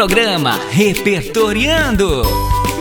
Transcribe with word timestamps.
programa 0.00 0.58
Repertoriando. 0.70 2.22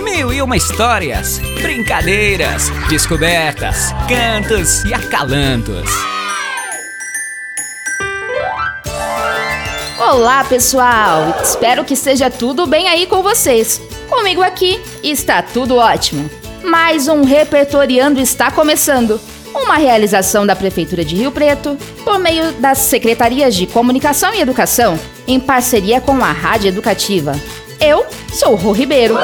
Mil 0.02 0.32
e 0.32 0.42
uma 0.42 0.56
histórias, 0.56 1.38
brincadeiras, 1.62 2.70
descobertas, 2.88 3.94
cantos 4.08 4.86
e 4.86 4.94
acalantos. 4.94 5.90
Olá, 10.00 10.46
pessoal! 10.46 11.36
Espero 11.44 11.84
que 11.84 11.94
esteja 11.94 12.30
tudo 12.30 12.66
bem 12.66 12.88
aí 12.88 13.06
com 13.06 13.22
vocês. 13.22 13.82
Comigo 14.08 14.42
aqui 14.42 14.82
está 15.04 15.42
tudo 15.42 15.76
ótimo. 15.76 16.30
Mais 16.64 17.10
um 17.10 17.26
Repertoriando 17.26 18.22
está 18.22 18.50
começando. 18.50 19.20
Uma 19.54 19.78
realização 19.78 20.46
da 20.46 20.56
Prefeitura 20.56 21.04
de 21.04 21.16
Rio 21.16 21.32
Preto, 21.32 21.78
por 22.04 22.20
meio 22.20 22.52
das 22.54 22.78
Secretarias 22.78 23.56
de 23.56 23.66
Comunicação 23.66 24.34
e 24.34 24.42
Educação, 24.42 25.00
em 25.28 25.40
parceria 25.40 26.00
com 26.00 26.24
a 26.24 26.32
Rádio 26.32 26.70
Educativa. 26.70 27.34
Eu 27.82 28.06
sou 28.34 28.56
Rô 28.56 28.74
Ribeiro. 28.74 29.16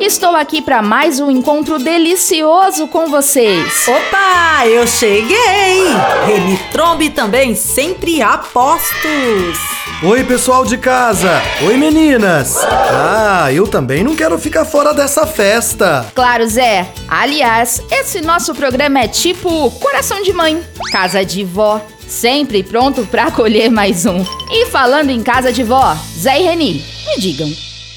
Estou 0.00 0.34
aqui 0.34 0.62
para 0.62 0.80
mais 0.80 1.20
um 1.20 1.30
encontro 1.30 1.78
delicioso 1.78 2.88
com 2.88 3.08
vocês. 3.10 3.86
Opa, 3.86 4.66
eu 4.66 4.86
cheguei! 4.86 5.84
Remy 6.26 6.58
Trombe 6.72 7.10
também, 7.10 7.54
sempre 7.54 8.22
a 8.22 8.38
postos. 8.38 9.58
Oi, 10.02 10.24
pessoal 10.24 10.64
de 10.64 10.78
casa! 10.78 11.42
Oi, 11.62 11.76
meninas! 11.76 12.56
Ah, 12.64 13.52
eu 13.52 13.68
também 13.68 14.02
não 14.02 14.16
quero 14.16 14.38
ficar 14.38 14.64
fora 14.64 14.94
dessa 14.94 15.26
festa! 15.26 16.10
Claro, 16.14 16.46
Zé. 16.48 16.88
Aliás, 17.06 17.82
esse 17.90 18.22
nosso 18.22 18.54
programa 18.54 19.00
é 19.00 19.08
tipo 19.08 19.70
coração 19.72 20.22
de 20.22 20.32
mãe, 20.32 20.62
casa 20.90 21.22
de 21.22 21.44
vó, 21.44 21.82
sempre 22.08 22.62
pronto 22.62 23.04
para 23.04 23.24
acolher 23.24 23.70
mais 23.70 24.06
um. 24.06 24.24
E 24.50 24.64
falando 24.66 25.10
em 25.10 25.22
casa 25.22 25.52
de 25.52 25.62
vó, 25.62 25.94
Zé 26.18 26.40
e 26.40 26.44
Reni, 26.44 26.84
me 27.06 27.20
digam, 27.20 27.50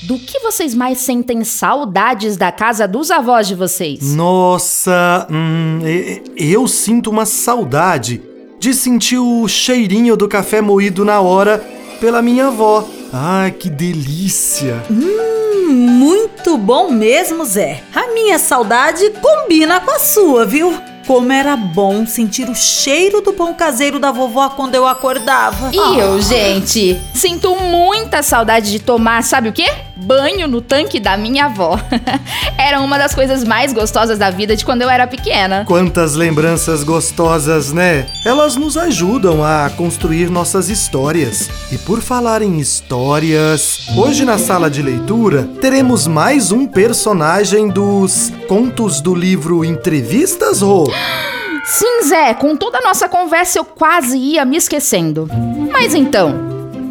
do 0.08 0.18
que 0.20 0.40
vocês 0.40 0.74
mais 0.76 0.98
sentem 1.00 1.44
saudades 1.44 2.36
da 2.38 2.52
casa 2.52 2.88
dos 2.88 3.10
avós 3.12 3.48
de 3.48 3.56
vocês? 3.56 4.14
Nossa, 4.16 5.28
hum, 5.32 5.80
e- 5.86 6.22
eu 6.38 6.68
sinto 6.68 7.10
uma 7.10 7.26
saudade 7.26 8.22
de 8.60 8.74
sentir 8.74 9.18
o 9.18 9.48
cheirinho 9.48 10.16
do 10.16 10.28
café 10.28 10.62
moído 10.62 11.04
na 11.06 11.20
hora 11.22 11.64
pela 12.00 12.22
minha 12.22 12.48
avó. 12.48 12.86
Ai, 13.12 13.52
que 13.52 13.70
delícia! 13.70 14.82
Hum, 14.90 15.70
muito 15.70 16.58
bom 16.58 16.90
mesmo, 16.90 17.46
Zé. 17.46 17.82
A 17.96 18.14
minha 18.14 18.38
saudade 18.40 19.10
combina 19.22 19.80
com 19.80 19.92
a 19.92 20.00
sua, 20.00 20.46
viu? 20.46 20.74
Como 21.06 21.32
era 21.34 21.58
bom 21.58 22.06
sentir 22.08 22.50
o 22.50 22.56
cheiro 22.56 23.20
do 23.22 23.34
pão 23.34 23.54
caseiro 23.54 24.00
da 24.00 24.10
vovó 24.12 24.50
quando 24.50 24.76
eu 24.76 24.88
acordava. 24.88 25.70
E 25.74 26.00
eu, 26.00 26.22
gente, 26.22 26.98
sinto 27.14 27.54
muita 27.58 28.24
saudade 28.24 28.72
de 28.72 28.80
tomar, 28.80 29.22
sabe 29.22 29.50
o 29.50 29.54
quê? 29.54 29.66
Banho 29.96 30.48
no 30.48 30.60
tanque 30.60 31.00
da 31.00 31.16
minha 31.16 31.46
avó. 31.46 31.80
Era 32.58 32.80
uma 32.82 32.98
das 32.98 33.14
coisas 33.14 33.44
mais 33.44 33.74
gostosas 33.74 34.18
da 34.18 34.30
vida 34.30 34.56
de 34.56 34.66
quando 34.66 34.82
eu 34.82 34.90
era 34.90 35.06
pequena. 35.06 35.66
Quantas 35.66 36.16
lembranças 36.16 36.84
gostosas, 36.84 37.72
né? 37.72 38.06
Elas 38.26 38.56
nos 38.56 38.78
ajudam 38.78 39.44
a 39.44 39.70
construir 39.76 40.30
nossas 40.30 40.70
histórias. 40.70 41.50
E 41.72 41.78
por 41.78 42.02
falar 42.02 42.42
em 42.42 42.60
histórias, 42.60 43.88
hoje 43.96 44.26
na 44.26 44.38
sala 44.38 44.70
de 44.70 44.82
leitura 44.82 45.48
teremos 45.62 46.08
mais 46.08 46.52
um 46.52 46.66
personagem 46.66 47.68
dos 47.68 48.32
contos 48.48 49.02
do 49.02 49.14
livro 49.14 49.64
Entrevistas, 49.64 50.62
Rô? 50.62 50.86
Sim, 51.66 52.04
Zé, 52.04 52.34
com 52.34 52.58
toda 52.58 52.80
a 52.80 52.82
nossa 52.82 53.08
conversa 53.08 53.58
eu 53.58 53.64
quase 53.64 54.18
ia 54.18 54.44
me 54.44 54.58
esquecendo. 54.58 55.30
Mas 55.72 55.96
então, 55.96 56.36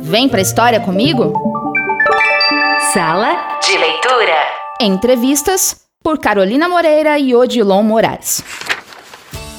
vem 0.00 0.28
pra 0.28 0.40
história 0.40 0.80
comigo? 0.80 1.51
Sala 2.92 3.58
de 3.64 3.78
leitura. 3.78 4.36
Entrevistas 4.78 5.76
por 6.02 6.18
Carolina 6.18 6.68
Moreira 6.68 7.18
e 7.18 7.34
Odilon 7.34 7.82
Moraes. 7.82 8.44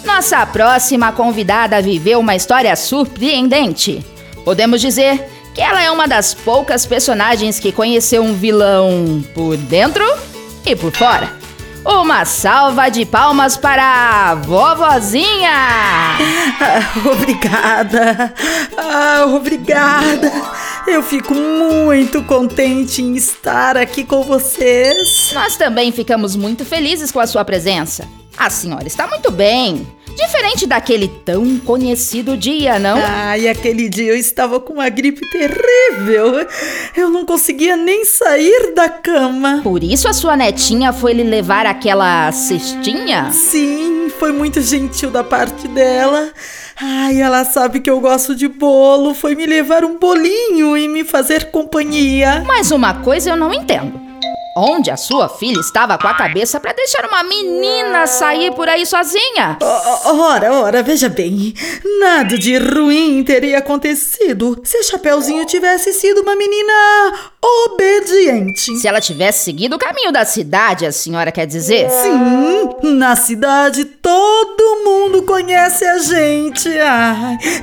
Nossa 0.05 0.45
próxima 0.45 1.11
convidada 1.11 1.81
viveu 1.81 2.19
uma 2.19 2.35
história 2.35 2.75
surpreendente. 2.75 4.05
Podemos 4.45 4.79
dizer 4.79 5.27
que 5.55 5.61
ela 5.61 5.81
é 5.81 5.89
uma 5.89 6.07
das 6.07 6.35
poucas 6.35 6.85
personagens 6.85 7.59
que 7.59 7.71
conheceu 7.71 8.21
um 8.21 8.35
vilão 8.35 9.23
por 9.33 9.57
dentro 9.57 10.05
e 10.63 10.75
por 10.75 10.91
fora. 10.91 11.33
Uma 11.83 12.25
salva 12.25 12.89
de 12.89 13.03
palmas 13.03 13.57
para 13.57 14.29
a 14.29 14.35
vovozinha! 14.35 15.49
Ah, 16.61 17.09
obrigada. 17.11 18.33
Ah, 18.77 19.25
obrigada. 19.25 20.31
Eu 20.85 21.01
fico 21.01 21.33
muito 21.33 22.21
contente 22.23 23.01
em 23.01 23.15
estar 23.15 23.77
aqui 23.77 24.03
com 24.03 24.21
vocês. 24.21 25.31
Nós 25.33 25.55
também 25.55 25.91
ficamos 25.91 26.35
muito 26.35 26.65
felizes 26.65 27.11
com 27.11 27.19
a 27.19 27.27
sua 27.27 27.45
presença. 27.45 28.07
A 28.37 28.49
senhora 28.49 28.85
está 28.85 29.07
muito 29.07 29.31
bem. 29.31 29.87
Diferente 30.15 30.67
daquele 30.67 31.07
tão 31.07 31.57
conhecido 31.59 32.37
dia, 32.37 32.77
não? 32.77 32.97
Ai, 33.01 33.47
aquele 33.47 33.89
dia 33.89 34.11
eu 34.11 34.17
estava 34.17 34.59
com 34.59 34.73
uma 34.73 34.89
gripe 34.89 35.27
terrível. 35.31 36.45
Eu 36.95 37.09
não 37.09 37.25
conseguia 37.25 37.75
nem 37.75 38.05
sair 38.05 38.73
da 38.75 38.89
cama. 38.89 39.61
Por 39.63 39.83
isso 39.83 40.07
a 40.07 40.13
sua 40.13 40.35
netinha 40.35 40.93
foi 40.93 41.13
lhe 41.13 41.23
levar 41.23 41.65
aquela 41.65 42.31
cestinha? 42.31 43.31
Sim, 43.31 44.11
foi 44.19 44.31
muito 44.31 44.61
gentil 44.61 45.09
da 45.09 45.23
parte 45.23 45.67
dela. 45.67 46.31
Ai, 46.79 47.21
ela 47.21 47.45
sabe 47.45 47.79
que 47.79 47.89
eu 47.89 47.99
gosto 47.99 48.35
de 48.35 48.47
bolo. 48.47 49.13
Foi 49.13 49.35
me 49.35 49.45
levar 49.45 49.83
um 49.83 49.97
bolinho 49.97 50.77
e 50.77 50.87
me 50.87 51.03
fazer 51.03 51.51
companhia. 51.51 52.43
Mas 52.45 52.71
uma 52.71 52.95
coisa 53.01 53.31
eu 53.31 53.37
não 53.37 53.53
entendo. 53.53 54.01
Onde 54.55 54.91
a 54.91 54.97
sua 54.97 55.27
filha 55.27 55.59
estava 55.59 55.97
com 55.97 56.07
a 56.07 56.13
cabeça 56.13 56.59
para 56.59 56.73
deixar 56.73 57.07
uma 57.07 57.23
menina 57.23 58.05
sair 58.05 58.53
por 58.53 58.69
aí 58.69 58.85
sozinha? 58.85 59.57
Ora, 60.05 60.53
ora, 60.53 60.83
veja 60.83 61.09
bem. 61.09 61.55
Nada 61.99 62.37
de 62.37 62.55
ruim 62.59 63.23
teria 63.23 63.57
acontecido 63.57 64.61
se 64.63 64.77
a 64.77 64.83
Chapeuzinho 64.83 65.43
tivesse 65.45 65.91
sido 65.91 66.21
uma 66.21 66.35
menina 66.35 66.71
obediente. 67.41 68.75
Se 68.77 68.87
ela 68.87 69.01
tivesse 69.01 69.43
seguido 69.43 69.75
o 69.75 69.79
caminho 69.79 70.11
da 70.11 70.23
cidade, 70.23 70.85
a 70.85 70.91
senhora 70.91 71.31
quer 71.31 71.47
dizer? 71.47 71.89
Sim, 71.89 72.93
na 72.95 73.15
cidade 73.15 73.85
todo 73.85 74.52
mundo 74.83 75.23
conhece 75.23 75.85
a 75.85 75.97
gente. 75.99 76.69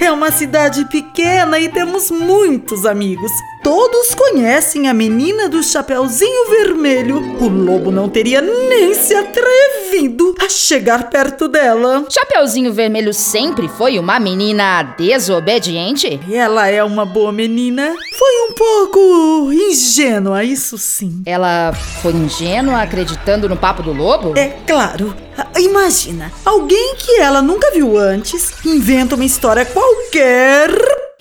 É 0.00 0.10
uma 0.10 0.30
cidade 0.30 0.84
pequena 0.86 1.58
e 1.58 1.68
temos 1.68 2.10
muitos 2.10 2.86
amigos. 2.86 3.30
Todos 3.62 4.14
conhecem 4.14 4.88
a 4.88 4.94
menina 4.94 5.46
do 5.46 5.62
Chapeuzinho 5.62 6.48
Vermelho. 6.48 7.18
O 7.38 7.48
lobo 7.48 7.90
não 7.90 8.08
teria 8.08 8.40
nem 8.40 8.94
se 8.94 9.14
atrevido 9.14 10.34
a 10.40 10.48
chegar 10.48 11.10
perto 11.10 11.46
dela. 11.46 12.06
Chapeuzinho 12.08 12.72
Vermelho 12.72 13.12
sempre 13.12 13.68
foi 13.68 13.98
uma 13.98 14.18
menina 14.18 14.82
desobediente? 14.96 16.18
Ela 16.32 16.68
é 16.68 16.82
uma 16.82 17.04
boa 17.04 17.30
menina. 17.32 17.94
Foi 18.18 18.48
um 18.48 18.52
pouco 18.54 19.52
ingênua, 19.52 20.42
isso 20.42 20.78
sim. 20.78 21.22
Ela 21.26 21.72
foi 22.00 22.12
ingênua 22.12 22.80
acreditando 22.80 23.46
no 23.46 23.58
papo 23.58 23.82
do 23.82 23.92
lobo? 23.92 24.32
É 24.38 24.56
claro. 24.66 25.14
Ah, 25.36 25.46
Imagina, 25.60 26.32
alguém 26.46 26.94
que 26.96 27.20
ela 27.20 27.42
nunca 27.42 27.70
viu 27.72 27.98
antes 27.98 28.52
inventa 28.64 29.14
uma 29.16 29.24
história 29.24 29.66
qualquer 29.66 30.70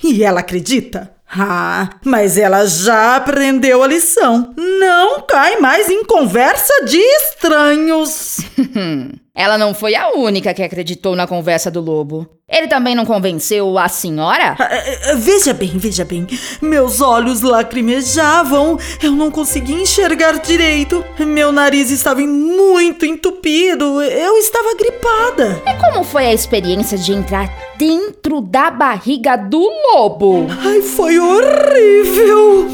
e 0.01 0.23
ela 0.23 0.39
acredita. 0.39 1.11
Ah, 1.31 1.89
mas 2.03 2.37
ela 2.37 2.65
já 2.65 3.15
aprendeu 3.15 3.83
a 3.83 3.87
lição. 3.87 4.53
Não 4.57 5.21
cai 5.21 5.59
mais 5.59 5.89
em 5.89 6.03
conversa 6.03 6.85
de 6.85 6.97
estranhos. 6.97 8.37
Ela 9.39 9.57
não 9.57 9.73
foi 9.73 9.95
a 9.95 10.09
única 10.09 10.53
que 10.53 10.61
acreditou 10.61 11.15
na 11.15 11.25
conversa 11.25 11.71
do 11.71 11.79
lobo. 11.79 12.27
Ele 12.45 12.67
também 12.67 12.93
não 12.93 13.05
convenceu 13.05 13.79
a 13.79 13.87
senhora? 13.87 14.57
Ah, 14.59 14.69
ah, 15.11 15.15
Veja 15.15 15.53
bem, 15.53 15.77
veja 15.77 16.03
bem. 16.03 16.27
Meus 16.61 16.99
olhos 16.99 17.41
lacrimejavam. 17.41 18.77
Eu 19.01 19.13
não 19.13 19.31
conseguia 19.31 19.81
enxergar 19.81 20.39
direito. 20.39 21.05
Meu 21.17 21.53
nariz 21.53 21.89
estava 21.89 22.19
muito 22.19 23.05
entupido. 23.05 24.01
Eu 24.01 24.35
estava 24.35 24.75
gripada. 24.75 25.61
E 25.65 25.73
como 25.75 26.03
foi 26.03 26.25
a 26.25 26.33
experiência 26.33 26.97
de 26.97 27.13
entrar 27.13 27.49
dentro 27.77 28.41
da 28.41 28.69
barriga 28.69 29.37
do 29.37 29.65
lobo? 29.93 30.47
Ai, 30.65 30.81
foi 30.81 31.17
horrível! 31.17 32.67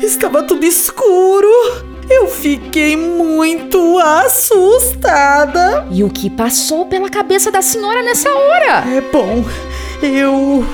Estava 0.00 0.42
tudo 0.44 0.64
escuro. 0.64 1.89
Eu 2.10 2.26
fiquei 2.26 2.96
muito 2.96 3.98
assustada. 3.98 5.86
E 5.92 6.02
o 6.02 6.10
que 6.10 6.28
passou 6.28 6.86
pela 6.86 7.08
cabeça 7.08 7.52
da 7.52 7.62
senhora 7.62 8.02
nessa 8.02 8.28
hora? 8.28 8.84
É 8.96 9.00
bom, 9.00 9.44
eu. 10.02 10.66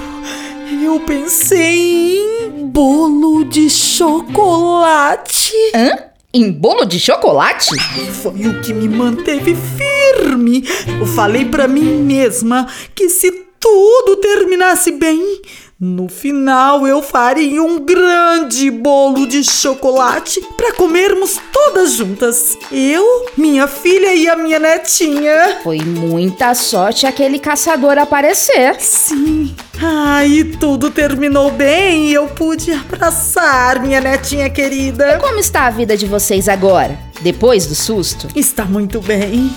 Eu 0.83 0.99
pensei 1.01 2.19
em 2.47 2.67
bolo 2.67 3.45
de 3.45 3.69
chocolate. 3.69 5.53
Hã? 5.75 6.07
Em 6.33 6.51
bolo 6.51 6.85
de 6.85 6.99
chocolate? 6.99 7.79
Foi 8.23 8.47
o 8.47 8.61
que 8.63 8.73
me 8.73 8.89
manteve 8.89 9.55
firme. 9.55 10.65
Eu 10.99 11.07
falei 11.07 11.45
pra 11.45 11.69
mim 11.69 12.03
mesma 12.03 12.67
que 12.95 13.09
se 13.09 13.31
tudo 13.61 14.17
terminasse 14.17 14.91
bem, 14.93 15.41
No 15.79 16.09
final, 16.09 16.87
eu 16.87 17.03
faria 17.03 17.63
um 17.63 17.79
grande 17.79 18.71
bolo 18.71 19.27
de 19.27 19.45
chocolate 19.45 20.41
para 20.57 20.73
comermos 20.73 21.39
todas 21.53 21.93
juntas. 21.93 22.57
Eu, 22.73 23.27
minha 23.37 23.67
filha 23.67 24.15
e 24.15 24.27
a 24.27 24.37
minha 24.37 24.59
netinha. 24.59 25.59
Foi 25.63 25.77
muita 25.81 26.55
sorte 26.55 27.07
aquele 27.07 27.39
caçador 27.39 27.99
aparecer. 27.99 28.81
Sim. 28.81 29.55
Ai, 29.79 30.45
tudo 30.59 30.91
terminou 30.91 31.51
bem 31.51 32.09
e 32.09 32.15
eu 32.15 32.27
pude 32.29 32.73
abraçar 32.73 33.79
minha 33.83 34.01
netinha 34.01 34.49
querida. 34.49 35.19
Como 35.21 35.39
está 35.39 35.67
a 35.67 35.71
vida 35.71 35.95
de 35.95 36.07
vocês 36.07 36.49
agora? 36.49 36.99
Depois 37.21 37.67
do 37.67 37.75
susto? 37.75 38.29
Está 38.35 38.65
muito 38.65 38.99
bem. 38.99 39.51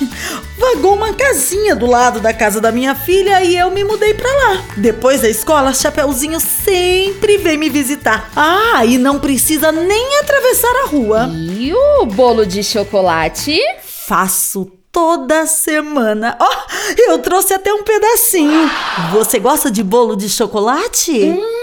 Vagou 0.75 0.93
uma 0.93 1.13
casinha 1.13 1.75
do 1.75 1.87
lado 1.87 2.19
da 2.19 2.31
casa 2.31 2.61
da 2.61 2.71
minha 2.71 2.93
filha 2.93 3.43
e 3.43 3.57
eu 3.57 3.71
me 3.71 3.83
mudei 3.83 4.13
pra 4.13 4.29
lá. 4.29 4.63
Depois 4.77 5.21
da 5.21 5.27
escola, 5.27 5.73
Chapeuzinho 5.73 6.39
sempre 6.39 7.39
vem 7.39 7.57
me 7.57 7.69
visitar. 7.69 8.29
Ah, 8.35 8.85
e 8.85 8.99
não 8.99 9.19
precisa 9.19 9.71
nem 9.71 10.19
atravessar 10.19 10.71
a 10.83 10.87
rua. 10.87 11.27
E 11.33 11.73
o 11.73 12.05
bolo 12.05 12.45
de 12.45 12.63
chocolate? 12.63 13.59
Faço 13.83 14.71
toda 14.91 15.47
semana. 15.47 16.37
Ó, 16.39 16.45
oh, 16.45 16.93
eu 17.11 17.17
trouxe 17.17 17.51
até 17.51 17.73
um 17.73 17.81
pedacinho. 17.81 18.69
Você 19.11 19.39
gosta 19.39 19.71
de 19.71 19.83
bolo 19.83 20.15
de 20.15 20.29
chocolate? 20.29 21.23
Hum 21.23 21.58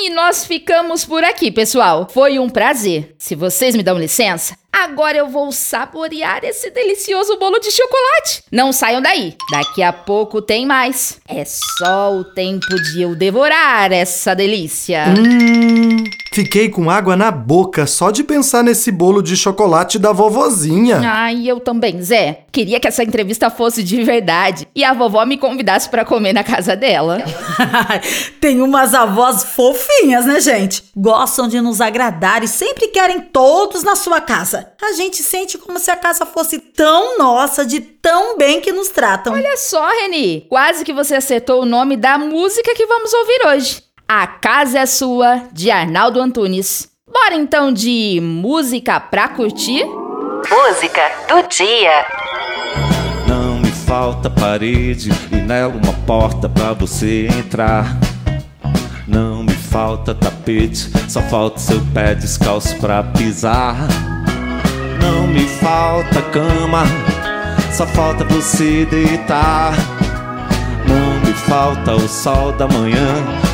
e 0.00 0.10
nós 0.10 0.44
ficamos 0.44 1.04
por 1.04 1.22
aqui, 1.22 1.50
pessoal. 1.50 2.08
Foi 2.10 2.38
um 2.38 2.48
prazer. 2.48 3.14
Se 3.18 3.34
vocês 3.34 3.76
me 3.76 3.82
dão 3.82 3.98
licença, 3.98 4.56
agora 4.72 5.18
eu 5.18 5.28
vou 5.28 5.52
saborear 5.52 6.42
esse 6.42 6.70
delicioso 6.70 7.38
bolo 7.38 7.58
de 7.58 7.70
chocolate. 7.70 8.42
Não 8.50 8.72
saiam 8.72 9.02
daí. 9.02 9.36
Daqui 9.50 9.82
a 9.82 9.92
pouco 9.92 10.40
tem 10.40 10.64
mais. 10.64 11.20
É 11.28 11.44
só 11.44 12.14
o 12.14 12.24
tempo 12.24 12.74
de 12.74 13.02
eu 13.02 13.14
devorar 13.14 13.92
essa 13.92 14.34
delícia. 14.34 15.04
Hum, 15.08 16.04
fiquei 16.32 16.68
com 16.68 16.90
água 16.90 17.16
na 17.16 17.30
boca 17.30 17.86
só 17.86 18.10
de 18.10 18.24
pensar 18.24 18.62
nesse 18.62 18.90
bolo 18.90 19.22
de 19.22 19.36
chocolate 19.36 19.98
da 19.98 20.12
vovozinha. 20.12 21.00
Ai, 21.04 21.46
eu 21.46 21.60
também, 21.60 22.02
Zé. 22.02 22.44
Queria 22.52 22.80
que 22.80 22.88
essa 22.88 23.04
entrevista 23.04 23.50
fosse 23.50 23.82
de 23.82 24.02
verdade 24.02 24.66
e 24.74 24.84
a 24.84 24.92
vovó 24.92 25.24
me 25.24 25.36
convidasse 25.36 25.88
para 25.88 26.04
comer 26.04 26.32
na 26.32 26.42
casa 26.42 26.74
dela. 26.74 27.22
tem 28.40 28.60
umas 28.60 28.94
avós 28.94 29.44
fofinhas 29.44 30.26
né, 30.26 30.40
gente? 30.40 30.84
Gostam 30.96 31.48
de 31.48 31.60
nos 31.60 31.80
agradar 31.80 32.42
e 32.42 32.48
sempre 32.48 32.88
querem 32.88 33.20
todos 33.20 33.82
na 33.82 33.96
sua 33.96 34.20
casa. 34.20 34.72
A 34.80 34.92
gente 34.92 35.22
sente 35.22 35.58
como 35.58 35.78
se 35.78 35.90
a 35.90 35.96
casa 35.96 36.24
fosse 36.24 36.58
tão 36.58 37.18
nossa, 37.18 37.64
de 37.64 37.80
tão 37.80 38.36
bem 38.36 38.60
que 38.60 38.72
nos 38.72 38.88
tratam. 38.88 39.32
Olha 39.32 39.56
só, 39.56 39.86
Reni, 39.88 40.46
quase 40.48 40.84
que 40.84 40.92
você 40.92 41.14
acertou 41.14 41.62
o 41.62 41.66
nome 41.66 41.96
da 41.96 42.18
música 42.18 42.74
que 42.74 42.86
vamos 42.86 43.12
ouvir 43.12 43.46
hoje. 43.46 43.89
A 44.12 44.26
Casa 44.26 44.80
é 44.80 44.86
Sua, 44.86 45.44
de 45.52 45.70
Arnaldo 45.70 46.20
Antunes. 46.20 46.88
Bora 47.06 47.36
então 47.36 47.72
de 47.72 48.18
música 48.20 48.98
pra 48.98 49.28
curtir? 49.28 49.84
Música 49.84 51.00
do 51.28 51.48
dia. 51.48 52.06
Não 53.28 53.60
me 53.60 53.70
falta 53.70 54.28
parede 54.28 55.10
e 55.30 55.36
nela 55.36 55.72
uma 55.72 55.92
porta 56.08 56.48
pra 56.48 56.72
você 56.72 57.28
entrar. 57.38 57.96
Não 59.06 59.44
me 59.44 59.54
falta 59.54 60.12
tapete, 60.12 60.90
só 61.08 61.22
falta 61.22 61.60
seu 61.60 61.80
pé 61.94 62.12
descalço 62.16 62.76
pra 62.78 63.04
pisar. 63.04 63.76
Não 65.00 65.28
me 65.28 65.46
falta 65.46 66.20
cama, 66.32 66.82
só 67.72 67.86
falta 67.86 68.24
você 68.24 68.84
deitar. 68.86 69.72
Não 70.84 71.20
me 71.20 71.32
falta 71.32 71.94
o 71.94 72.08
sol 72.08 72.50
da 72.50 72.66
manhã, 72.66 73.06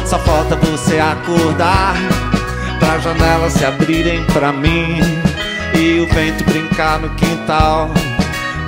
só 0.06 0.18
falta 0.20 0.56
você 0.56 0.98
acordar. 0.98 1.94
Pra 2.78 2.98
janelas 2.98 3.54
se 3.54 3.64
abrirem 3.64 4.24
pra 4.26 4.52
mim 4.52 5.00
e 5.74 6.00
o 6.00 6.14
vento 6.14 6.44
brincar 6.44 6.98
no 6.98 7.10
quintal, 7.10 7.90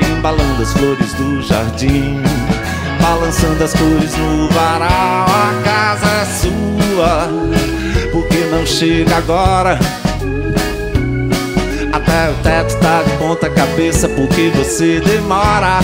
embalando 0.00 0.62
as 0.62 0.72
flores 0.72 1.12
do 1.14 1.42
jardim 1.42 2.22
balançando 3.00 3.64
as 3.64 3.72
cores 3.72 4.16
no 4.16 4.48
varal. 4.50 5.26
A 5.26 5.62
casa 5.62 6.06
é 6.06 6.24
sua, 6.26 7.28
porque 8.12 8.44
não 8.50 8.66
chega 8.66 9.16
agora. 9.16 9.78
Até 11.92 12.30
o 12.30 12.34
teto 12.42 12.78
tá 12.80 13.02
de 13.02 13.10
ponta 13.16 13.48
cabeça, 13.50 14.08
porque 14.10 14.50
você 14.54 15.00
demora. 15.00 15.80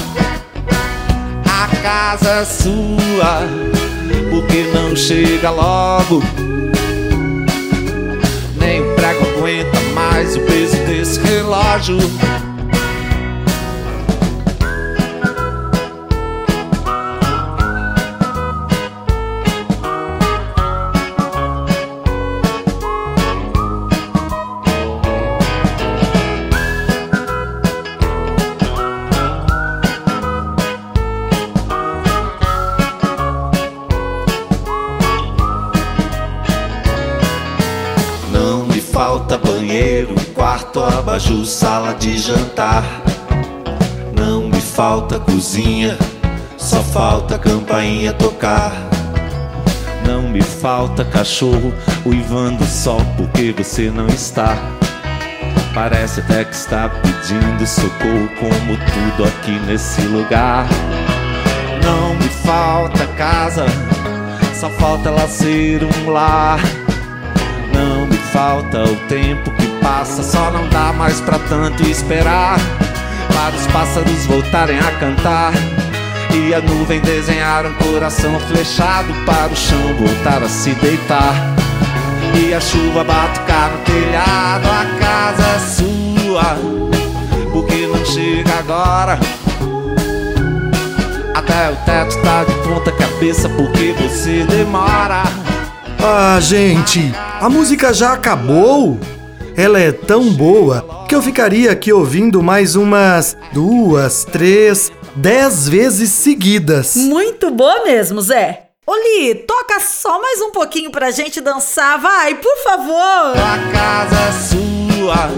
A 1.46 1.76
casa 1.82 2.30
é 2.30 2.44
sua, 2.44 3.73
não 4.94 4.96
chega 4.96 5.50
logo. 5.50 6.22
Nem 8.56 8.80
o 8.80 8.94
prego 8.94 9.26
aguenta 9.26 9.80
mais 9.92 10.36
o 10.36 10.40
peso 10.42 10.76
desse 10.86 11.18
relógio. 11.18 11.98
Abajur, 41.14 41.44
sala 41.44 41.94
de 41.94 42.18
jantar. 42.18 42.82
Não 44.18 44.48
me 44.48 44.60
falta 44.60 45.20
cozinha, 45.20 45.96
só 46.58 46.82
falta 46.82 47.38
campainha 47.38 48.12
tocar. 48.12 48.72
Não 50.04 50.22
me 50.22 50.42
falta 50.42 51.04
cachorro 51.04 51.72
uivando 52.04 52.64
só 52.64 52.96
porque 53.16 53.54
você 53.56 53.92
não 53.92 54.08
está. 54.08 54.56
Parece 55.72 56.18
até 56.18 56.44
que 56.44 56.54
está 56.54 56.88
pedindo 56.88 57.64
socorro, 57.64 58.28
como 58.40 58.76
tudo 58.76 59.24
aqui 59.28 59.52
nesse 59.66 60.00
lugar. 60.02 60.66
Não 61.84 62.14
me 62.16 62.28
falta 62.28 63.06
casa, 63.16 63.66
só 64.52 64.68
falta 64.70 65.10
ela 65.10 65.28
ser 65.28 65.84
um 65.84 66.10
lar. 66.10 66.58
Não 67.72 68.04
me 68.06 68.16
falta 68.16 68.82
o 68.82 68.96
tempo 69.08 69.63
não 70.54 70.68
dá 70.68 70.92
mais 70.92 71.20
pra 71.20 71.38
tanto 71.40 71.82
esperar. 71.82 72.56
Para 73.34 73.56
os 73.56 73.66
pássaros 73.66 74.26
voltarem 74.26 74.78
a 74.78 74.90
cantar. 74.92 75.52
E 76.32 76.54
a 76.54 76.60
nuvem 76.60 77.00
desenhar 77.00 77.66
um 77.66 77.74
coração 77.74 78.38
flechado 78.40 79.12
para 79.26 79.52
o 79.52 79.56
chão 79.56 79.94
voltar 79.98 80.42
a 80.42 80.48
se 80.48 80.70
deitar. 80.76 81.34
E 82.40 82.54
a 82.54 82.60
chuva 82.60 83.04
batucar 83.04 83.70
no 83.70 83.78
telhado, 83.84 84.68
a 84.68 84.86
casa 84.98 85.42
é 85.42 85.58
sua. 85.58 86.56
Porque 87.52 87.86
não 87.86 88.04
chega 88.06 88.58
agora. 88.58 89.18
Até 91.34 91.70
o 91.70 91.76
teto 91.84 92.22
tá 92.22 92.44
de 92.44 92.54
ponta 92.66 92.92
cabeça 92.92 93.48
porque 93.48 93.94
você 93.98 94.44
demora. 94.44 95.24
Ah, 96.02 96.38
gente, 96.40 97.14
a 97.40 97.48
música 97.48 97.92
já 97.92 98.12
acabou? 98.12 98.98
Ela 99.56 99.78
é 99.78 99.92
tão 99.92 100.32
boa 100.32 101.04
que 101.08 101.14
eu 101.14 101.22
ficaria 101.22 101.70
aqui 101.70 101.92
ouvindo 101.92 102.42
mais 102.42 102.74
umas 102.74 103.36
duas, 103.52 104.24
três, 104.24 104.90
dez 105.14 105.68
vezes 105.68 106.10
seguidas. 106.10 106.96
Muito 106.96 107.50
boa 107.52 107.84
mesmo, 107.84 108.20
Zé. 108.20 108.62
Oli, 108.86 109.34
toca 109.46 109.78
só 109.80 110.20
mais 110.20 110.40
um 110.42 110.50
pouquinho 110.50 110.90
pra 110.90 111.10
gente 111.12 111.40
dançar, 111.40 111.98
vai, 112.00 112.34
por 112.34 112.56
favor. 112.64 113.32
A 113.36 113.72
casa 113.72 114.16
é 114.28 114.32
sua, 114.32 115.30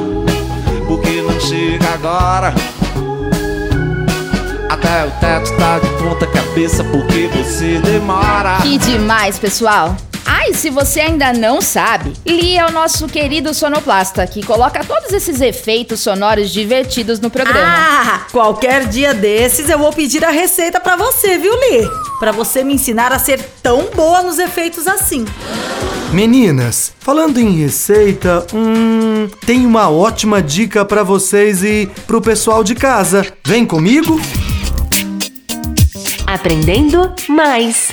porque 0.87 1.21
não 1.21 1.39
chega 1.39 1.87
agora. 1.93 2.55
Até 4.71 5.05
o 5.05 5.11
teto 5.21 5.57
tá 5.59 5.79
de 5.79 5.89
ponta 6.03 6.27
cabeça 6.27 6.83
porque 6.85 7.29
você 7.29 7.79
demora. 7.81 8.59
Que 8.63 8.79
demais, 8.79 9.39
pessoal. 9.39 9.95
Ah, 10.27 10.49
e 10.49 10.55
se 10.55 10.71
você 10.71 11.01
ainda 11.01 11.33
não 11.33 11.61
sabe, 11.61 12.13
Lee 12.27 12.59
é 12.59 12.67
o 12.67 12.73
nosso 12.73 13.07
querido 13.07 13.55
sonoplasta 13.55 14.27
que 14.27 14.45
coloca 14.45 14.83
todos 14.85 15.13
esses 15.13 15.41
efeitos 15.41 16.01
sonoros 16.01 16.51
divertidos 16.51 17.21
no 17.21 17.31
programa. 17.31 17.61
Ah, 17.65 18.27
qualquer 18.33 18.87
dia 18.89 19.15
desses 19.15 19.71
eu 19.71 19.79
vou 19.79 19.93
pedir 19.93 20.25
a 20.25 20.31
receita 20.31 20.81
para 20.81 20.97
você, 20.97 21.39
viu, 21.39 21.55
Lee? 21.55 21.89
Para 22.19 22.33
você 22.33 22.65
me 22.65 22.75
ensinar 22.75 23.13
a 23.13 23.19
ser 23.21 23.41
tão 23.63 23.89
boa 23.95 24.23
nos 24.23 24.39
efeitos 24.39 24.89
assim. 24.89 25.25
Meninas, 26.13 26.93
falando 26.99 27.39
em 27.39 27.59
receita, 27.61 28.47
hum, 28.53 29.29
tem 29.45 29.65
uma 29.65 29.91
ótima 29.91 30.43
dica 30.43 30.85
para 30.85 31.03
vocês 31.03 31.63
e 31.63 31.89
pro 32.07 32.21
pessoal 32.21 32.65
de 32.65 32.75
casa. 32.75 33.27
Vem 33.47 33.65
comigo? 33.65 34.21
Aprendendo 36.27 37.13
mais. 37.29 37.91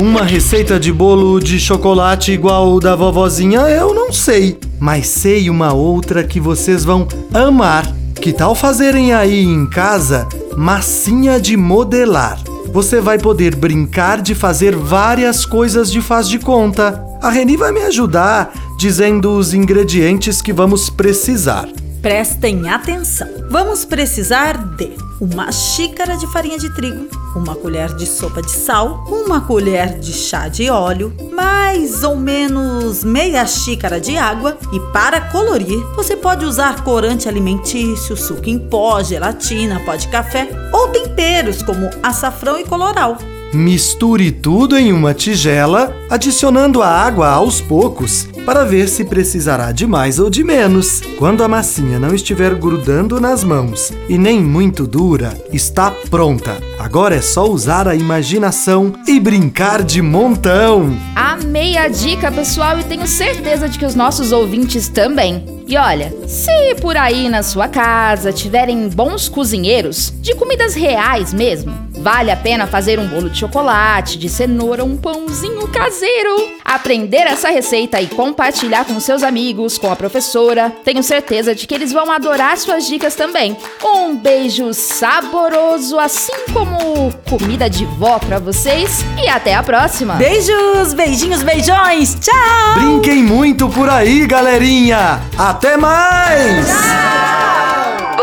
Uma 0.00 0.22
receita 0.22 0.78
de 0.78 0.92
bolo 0.92 1.40
de 1.40 1.58
chocolate 1.58 2.30
igual 2.30 2.78
da 2.78 2.94
vovozinha 2.94 3.62
eu 3.62 3.92
não 3.92 4.12
sei, 4.12 4.56
mas 4.78 5.08
sei 5.08 5.50
uma 5.50 5.72
outra 5.72 6.22
que 6.22 6.38
vocês 6.38 6.84
vão 6.84 7.08
amar. 7.34 7.84
Que 8.14 8.32
tal 8.32 8.54
fazerem 8.54 9.12
aí 9.12 9.42
em 9.42 9.66
casa 9.66 10.28
massinha 10.56 11.40
de 11.40 11.56
modelar? 11.56 12.38
Você 12.72 13.00
vai 13.00 13.18
poder 13.18 13.56
brincar 13.56 14.22
de 14.22 14.36
fazer 14.36 14.76
várias 14.76 15.44
coisas 15.44 15.90
de 15.90 16.00
faz 16.00 16.28
de 16.28 16.38
conta. 16.38 17.04
A 17.20 17.28
Reni 17.28 17.56
vai 17.56 17.72
me 17.72 17.82
ajudar 17.82 18.52
dizendo 18.78 19.36
os 19.36 19.52
ingredientes 19.52 20.40
que 20.40 20.52
vamos 20.52 20.88
precisar. 20.88 21.68
Prestem 22.00 22.68
atenção. 22.68 23.28
Vamos 23.50 23.84
precisar 23.84 24.56
de 24.76 25.07
uma 25.20 25.50
xícara 25.50 26.16
de 26.16 26.26
farinha 26.28 26.58
de 26.58 26.72
trigo, 26.74 27.08
uma 27.34 27.54
colher 27.54 27.94
de 27.94 28.06
sopa 28.06 28.40
de 28.40 28.50
sal, 28.50 29.04
uma 29.08 29.40
colher 29.40 29.98
de 29.98 30.12
chá 30.12 30.48
de 30.48 30.70
óleo, 30.70 31.12
mais 31.32 32.02
ou 32.02 32.16
menos 32.16 33.02
meia 33.04 33.46
xícara 33.46 34.00
de 34.00 34.16
água 34.16 34.56
e 34.72 34.80
para 34.92 35.20
colorir, 35.20 35.78
você 35.96 36.16
pode 36.16 36.44
usar 36.44 36.82
corante 36.82 37.28
alimentício, 37.28 38.16
suco 38.16 38.48
em 38.48 38.58
pó, 38.58 39.02
gelatina, 39.02 39.80
pó 39.84 39.96
de 39.96 40.08
café 40.08 40.48
ou 40.72 40.88
temperos 40.88 41.62
como 41.62 41.90
açafrão 42.02 42.58
e 42.58 42.64
coloral. 42.64 43.18
Misture 43.52 44.30
tudo 44.30 44.76
em 44.76 44.92
uma 44.92 45.14
tigela, 45.14 45.96
adicionando 46.10 46.82
a 46.82 46.88
água 46.88 47.28
aos 47.28 47.62
poucos, 47.62 48.28
para 48.44 48.62
ver 48.62 48.88
se 48.88 49.06
precisará 49.06 49.72
de 49.72 49.86
mais 49.86 50.18
ou 50.18 50.28
de 50.28 50.44
menos. 50.44 51.00
Quando 51.18 51.42
a 51.42 51.48
massinha 51.48 51.98
não 51.98 52.14
estiver 52.14 52.54
grudando 52.54 53.18
nas 53.18 53.42
mãos 53.42 53.90
e 54.06 54.18
nem 54.18 54.42
muito 54.42 54.86
dura, 54.86 55.34
está 55.50 55.90
pronta. 56.10 56.58
Agora 56.78 57.14
é 57.14 57.22
só 57.22 57.48
usar 57.48 57.88
a 57.88 57.94
imaginação 57.94 58.92
e 59.06 59.18
brincar 59.18 59.82
de 59.82 60.02
montão. 60.02 60.94
Amei 61.16 61.78
a 61.78 61.88
dica, 61.88 62.30
pessoal, 62.30 62.78
e 62.78 62.84
tenho 62.84 63.06
certeza 63.06 63.66
de 63.66 63.78
que 63.78 63.86
os 63.86 63.94
nossos 63.94 64.30
ouvintes 64.30 64.88
também. 64.88 65.42
E 65.66 65.76
olha, 65.76 66.14
se 66.26 66.74
por 66.80 66.96
aí 66.96 67.28
na 67.28 67.42
sua 67.42 67.68
casa 67.68 68.32
tiverem 68.32 68.88
bons 68.88 69.28
cozinheiros, 69.28 70.14
de 70.18 70.34
comidas 70.34 70.74
reais 70.74 71.34
mesmo, 71.34 71.87
vale 72.00 72.30
a 72.30 72.36
pena 72.36 72.66
fazer 72.66 72.98
um 72.98 73.06
bolo 73.06 73.28
de 73.28 73.38
chocolate, 73.38 74.18
de 74.18 74.28
cenoura, 74.28 74.84
um 74.84 74.96
pãozinho 74.96 75.66
caseiro. 75.68 76.56
Aprender 76.64 77.26
essa 77.26 77.50
receita 77.50 78.00
e 78.00 78.06
compartilhar 78.06 78.84
com 78.84 78.98
seus 79.00 79.22
amigos, 79.22 79.78
com 79.78 79.90
a 79.90 79.96
professora. 79.96 80.72
Tenho 80.84 81.02
certeza 81.02 81.54
de 81.54 81.66
que 81.66 81.74
eles 81.74 81.92
vão 81.92 82.10
adorar 82.10 82.56
suas 82.56 82.86
dicas 82.86 83.14
também. 83.14 83.56
Um 83.84 84.16
beijo 84.16 84.72
saboroso, 84.72 85.98
assim 85.98 86.46
como 86.52 87.12
comida 87.28 87.68
de 87.68 87.84
vó 87.84 88.18
pra 88.18 88.38
vocês 88.38 89.04
e 89.22 89.28
até 89.28 89.54
a 89.54 89.62
próxima. 89.62 90.14
Beijos, 90.14 90.94
beijinhos, 90.94 91.42
beijões. 91.42 92.16
Tchau! 92.20 92.74
Brinquem 92.74 93.22
muito 93.22 93.68
por 93.68 93.88
aí, 93.88 94.26
galerinha! 94.26 95.20
Até 95.36 95.76
mais! 95.76 96.68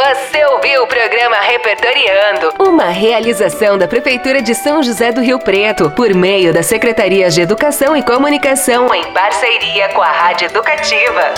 Você 0.05 0.45
ouviu 0.45 0.83
o 0.83 0.87
programa 0.87 1.37
Repertoriando, 1.37 2.53
uma 2.59 2.89
realização 2.89 3.75
da 3.75 3.87
Prefeitura 3.87 4.39
de 4.39 4.53
São 4.53 4.83
José 4.83 5.11
do 5.11 5.19
Rio 5.19 5.39
Preto, 5.39 5.89
por 5.89 6.13
meio 6.13 6.53
das 6.53 6.67
Secretarias 6.67 7.33
de 7.33 7.41
Educação 7.41 7.97
e 7.97 8.03
Comunicação, 8.03 8.93
em 8.93 9.11
parceria 9.11 9.89
com 9.89 10.03
a 10.03 10.11
Rádio 10.11 10.45
Educativa. 10.45 11.33